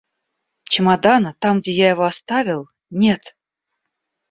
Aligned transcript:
Чемодана, 0.71 1.31
там, 1.37 1.59
где 1.59 1.71
я 1.73 1.89
его 1.91 2.05
оставил, 2.05 2.67
нет. 2.89 3.35